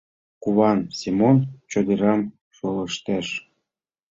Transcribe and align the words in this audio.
Куван 0.43 0.79
Семон 0.99 1.37
чодырам 1.71 2.21
шолыштеш. 2.55 3.27